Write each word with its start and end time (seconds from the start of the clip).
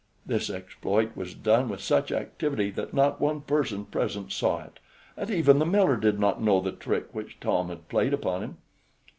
This 0.25 0.49
exploit 0.49 1.15
was 1.15 1.35
done 1.35 1.69
with 1.69 1.79
such 1.79 2.11
activity 2.11 2.71
that 2.71 2.91
not 2.91 3.21
one 3.21 3.41
person 3.41 3.85
present 3.85 4.31
saw 4.31 4.63
it, 4.63 4.79
and 5.15 5.29
even 5.29 5.59
the 5.59 5.63
miller 5.67 5.95
did 5.95 6.19
not 6.19 6.41
know 6.41 6.59
the 6.59 6.71
trick 6.71 7.13
which 7.13 7.39
Tom 7.39 7.69
had 7.69 7.87
played 7.87 8.11
upon 8.11 8.41
him. 8.41 8.57